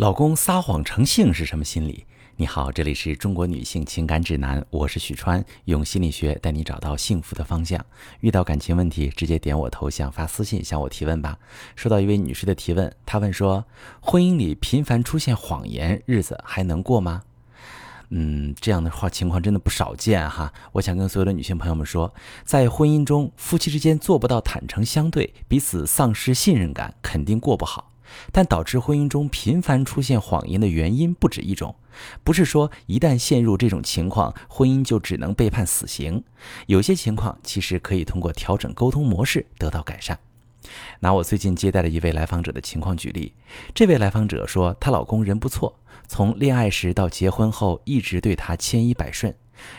[0.00, 2.06] 老公撒谎成性是什么心理？
[2.36, 7.84] 你好，这里是中国女性情感指南，我是许川，用心理学带你找到幸福的方向。
[8.20, 11.38] 遇到感情问题，直接点我头像发私信向我提问吧。
[11.76, 13.62] 收到一位女士的提问，她问说：
[14.00, 17.22] 婚姻里频繁出现谎言，日子还能过吗？
[18.08, 20.50] 嗯，这样的话情况真的不少见哈。
[20.72, 22.10] 我想跟所有的女性朋友们说，
[22.46, 27.89] 在婚姻中，夫妻之间做不到坦诚相对，彼此丧失信任感，肯定过不好。
[28.32, 31.74] 但导致婚姻中频繁出现谎言的原因不止一种，
[32.24, 36.22] 不是说一旦陷入这种情况，婚姻就只能被判死刑。
[36.66, 40.18] 有些情况其实可以通过调整沟通模式得到改善。
[41.00, 43.32] 拿我最近接待的一位来访者的情况举例，
[43.74, 45.74] 这位来访者说，她老公人不错，
[46.06, 49.34] 从恋爱时到结婚后一直对她千依百顺，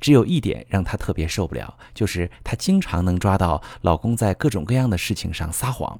[0.00, 5.98] 只有一点让她特别受不了，就是她经常能抓到老公在各种各样的事情上撒谎。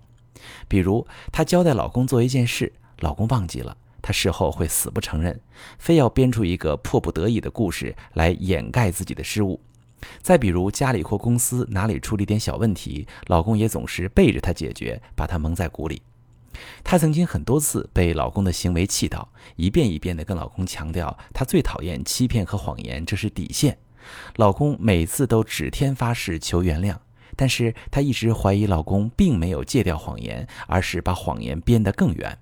[0.68, 5.40] 比如，她交代老公做一件事，老公忘记了，她事后会死不承认，
[5.78, 9.60] 非要编出一个迫不得已的故事来掩盖自己的失误。
[10.20, 16.02] 再比如，家里或公司哪里出了一点小问题，老公也总是背着她解决，把她蒙在鼓里。
[16.84, 23.78] 她曾经很多次被老公的行为气到，一遍一遍地跟老公强调，她最讨厌欺骗和谎言，这是底线。
[24.36, 26.96] 老公每次都指天发誓求原谅。
[27.36, 32.38] 但是她一直怀疑老公并没有戒掉谎言，而是把谎言编得更远。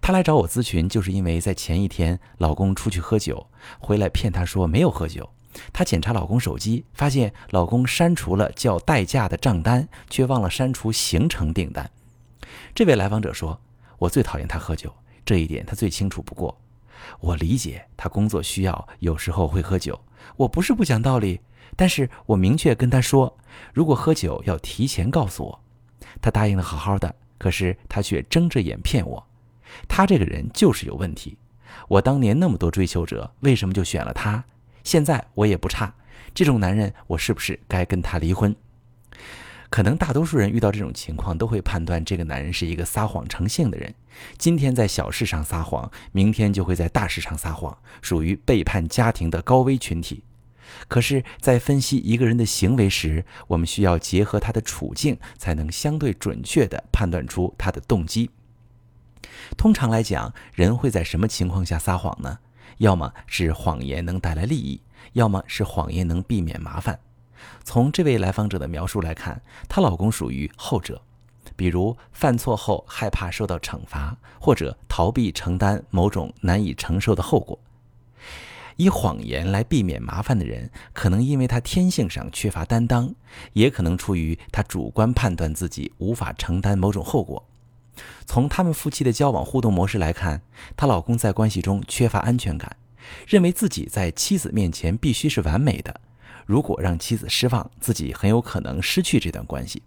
[0.00, 5.28] 她来找我咨询，就是因为在前一天老公出去喝酒，回来骗她说没有喝酒。
[5.72, 11.90] 她检查老公手机，发现老公删除了叫代驾的账单，却忘了删除行程订单。
[12.74, 13.60] 这位来访者说
[13.98, 14.94] ：“我最讨厌他喝酒，
[15.26, 16.56] 这一点他最清楚不过。
[17.20, 19.98] 我理解他工作需要，有时候会喝酒。
[20.36, 21.40] 我不是不讲道理。”
[21.76, 23.38] 但是我明确跟他说，
[23.72, 25.60] 如果喝酒要提前告诉我。
[26.20, 29.24] 他答应的好好的，可是他却睁着眼骗我。
[29.86, 31.38] 他这个人就是有问题。
[31.86, 34.42] 我当年那么多追求者，为什么就选了他？
[34.82, 35.94] 现在我也不差，
[36.34, 38.54] 这种男人，我是不是该跟他离婚？
[39.70, 43.94] 可能大多数人遇到这种情况，都会判断这个男人是一个撒谎成性的人。
[44.38, 50.24] 今天在小事上撒谎，明天就会在大事上撒谎，属于背叛家庭的高危群体。
[50.88, 58.30] 可是，在分析一个人的行为时，我们需要结合他的处境，才能相对准确地判断出他的动机。
[59.56, 62.38] 通常来讲，人会在什么情况下撒谎呢？
[62.78, 64.80] 要么是谎言能带来利益，
[65.14, 67.00] 要么是谎言能避免麻烦。
[67.64, 71.00] 从这位来访者的描述来看，她老公属于后者，
[71.56, 77.58] 比如犯错后害怕受到惩罚，或者逃避承担某种难以承受的后果。
[78.78, 83.12] 以谎言来避免麻烦的人，可能因为他天性上缺乏担当，
[83.52, 87.44] 也可能出于他主观判断自己无法承担某种后果。
[88.24, 90.40] 从他们夫妻的交往互动模式来看，
[90.76, 92.76] 她老公在关系中缺乏安全感，
[93.26, 96.00] 认为自己在妻子面前必须是完美的，
[96.46, 99.82] 如果让妻子失望，自己很有可能失去这段关系。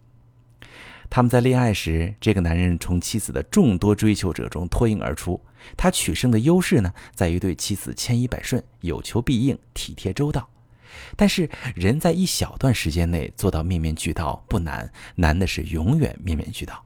[1.12, 5.38] 他们在恋爱时，这个男人从妻子的众多追求者中脱颖而出。
[5.76, 10.48] 他取胜的优势呢，在于对妻子千依百顺、有求必应、体贴周到。
[11.18, 16.82] 但是，人在一小段时间内做到面面俱到不难，难的是永远面面俱到。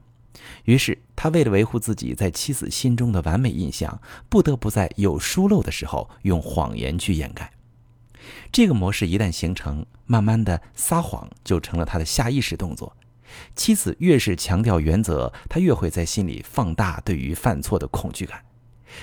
[0.64, 7.52] 于是，他为了维护自己在妻子心中的完美印象，不得不在有疏漏的时候用谎言去掩盖。
[8.52, 12.92] 这个模式一旦形成，慢慢的撒谎就成了他的下意识动作。
[13.56, 18.42] 妻子越是强调原则，他越会在心里放大对于犯错的恐惧感。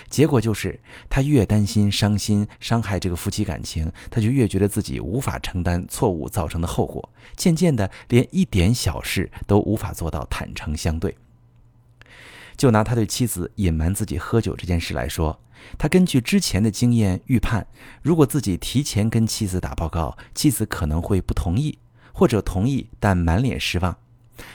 [0.08, 7.10] 结果就是，他越担心伤心伤害这个夫妻感情，他就越觉得自己无法承担错误造成的后果。
[7.36, 11.14] 渐渐的，连一点小事都无法做到坦诚相对。
[12.56, 15.38] 就拿他对妻子隐瞒自己喝酒这件事来说，
[15.76, 17.66] 他根据之前的经验预判，
[18.02, 21.78] 如果自己提前跟妻子打报告，妻子可能会不同意，
[22.14, 23.98] 或者同意但满脸失望。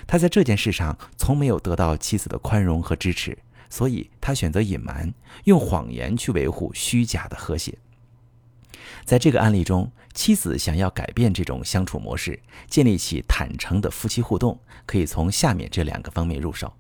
[0.05, 3.37] 他在这件事上从没有得到妻子的宽容和支持，
[3.69, 5.13] 所以他选择隐瞒，
[5.45, 7.77] 用谎言去维护虚假的和谐。
[9.05, 16.73] 在这个案例中，妻子想要改变这种相处模式，建立起坦诚的夫妻互动，可以从下面这两个方面入手。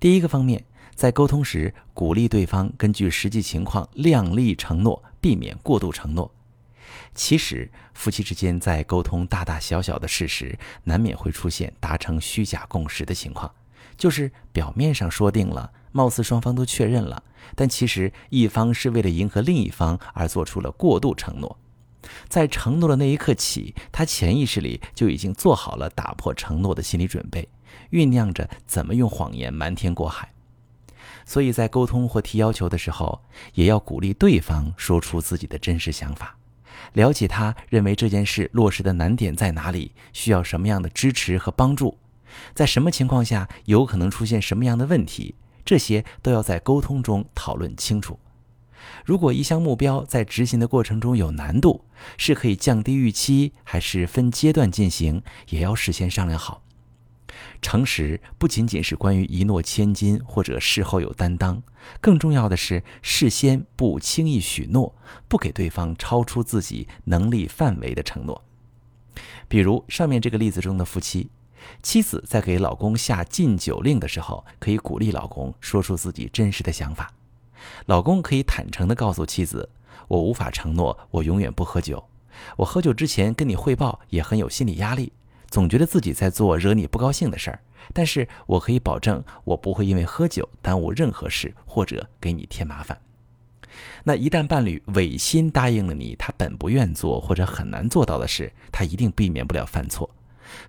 [0.00, 0.64] 第一个方面，
[0.94, 6.30] 在沟通时鼓励对方根据实际情况量力承诺，避免过度承诺。
[7.14, 13.52] 其实，夫妻之间在沟通大大小小的事时，难免会出现达成虚假共识的情况，
[13.96, 17.22] 就是表面上说定了，貌似双方都确认了，
[17.54, 21.58] 但其实一方是为了迎合另一方而做出了过度承诺。
[22.28, 27.48] 在承诺的那一刻起，他潜意识里就已经做好了打破承诺的心理准备，
[27.92, 30.30] 酝酿着怎么用谎言瞒天过海。
[31.24, 33.22] 所以在沟通或提要求的时候，
[33.54, 36.36] 也要鼓励对方说出自己的真实想法，
[36.92, 41.98] 了解他认为这件事落实的难点在哪里，需要什么样的支持和帮助，
[42.54, 45.34] 在什么情况下有可能出现什么样的问题，
[45.64, 48.18] 这些都要在沟通中讨论清楚。
[49.04, 51.84] 如果一项目标在执行的过程中有难度，
[52.18, 56.63] 是可以降低预期，还是分阶段进行，也要事先商量好。
[57.64, 61.62] 诚实不仅仅是关于一诺千金或者事后有担当，
[61.98, 64.94] 更重要的是事先不轻易许诺，
[65.28, 68.44] 不给对方超出自己能力范围的承诺。
[69.48, 71.30] 比如上面这个例子中的夫妻，
[71.82, 77.10] 妻子在给老公下禁酒令的时候，可以鼓励老公说出自己真实的想法。
[77.86, 79.70] 老公可以坦诚地告诉妻子
[80.06, 82.04] ：“我无法承诺我永远不喝酒，
[82.58, 85.14] 我喝酒之前跟你汇报也很有心理压力。”
[85.54, 87.60] 总觉得自己在做惹你不高兴的事儿，
[87.92, 92.98] 但是我可以保证，我不会因为喝酒耽误任何事或者给你添麻烦。
[94.02, 100.10] 那一旦伴侣违心答应了你他本不愿做或者很难做到的事，他一定避免不了犯错。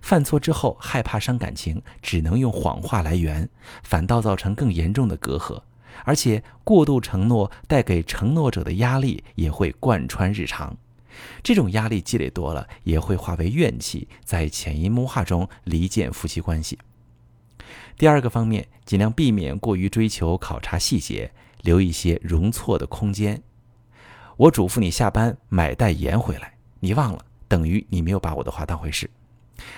[0.00, 3.48] 犯错之后害怕伤感情，只能用谎话来圆，
[3.82, 5.60] 反倒造成更严重的隔阂。
[6.04, 10.76] 而且过度承诺带给承诺者的压力也会贯穿日常。
[11.42, 16.78] 这种压力积累多了，也会化为怨气，在潜移默化中离间夫妻关系。
[17.96, 21.32] 第二个方面，尽量避免过于追求考察细节，
[21.62, 23.42] 留一些容错的空间。
[24.36, 29.08] 我嘱咐你下班买袋盐回来，你忘了，等于你没有把我的话当回事。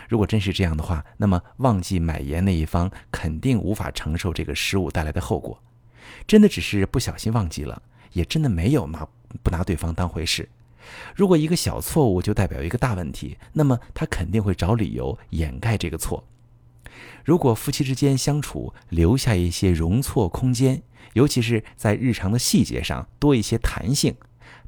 [0.08, 5.62] 如果真是这样的话，那么忘记买盐那一方肯定无法承受这个失误带来的后果。
[6.26, 7.80] 真的只是不小心忘记了，
[8.12, 9.06] 也真的没有拿
[9.44, 10.48] 不拿对方当回事。
[11.14, 16.24] 如果一个小错误就代表一个大问题，那么他肯定会找理由掩盖这个错。
[17.24, 20.82] 如果夫妻之间相处留下一些容错空间，
[21.12, 24.14] 尤其是在日常的细节上多一些弹性，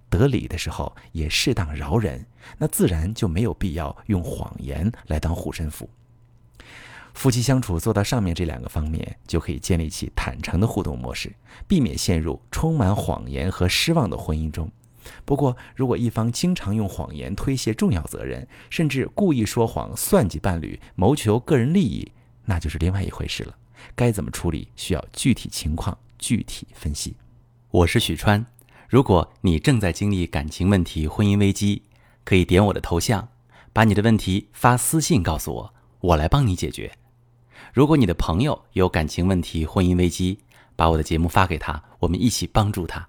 [0.08, 2.26] 得理的时候也适当饶人，
[2.58, 5.88] 那自然就没有必要用谎言来当护身符。
[7.12, 11.32] 夫妻相处做到上面这两个方面，就可以建立起坦诚的互动模式，
[11.66, 14.70] 避免陷入充满谎言和失望的婚姻中。
[15.24, 22.12] 不过，如果一方经常用谎言推卸重要责任，甚至故意说谎算计伴侣，谋求个人利益，
[22.44, 23.54] 那就是另外一回事了。
[23.94, 27.16] 该怎么处理，需要具体情况具体分析。
[27.70, 28.44] 我是许川，
[28.88, 31.82] 如果你正在经历感情问题、婚姻危机，
[32.24, 33.28] 可以点我的头像，
[33.72, 36.92] 把你的问题发私信告诉我，我来帮你解决。
[37.72, 40.40] 如果你的朋友有感情问题、婚姻危机，
[40.76, 43.08] 把我的节目发给他，我们一起帮助他。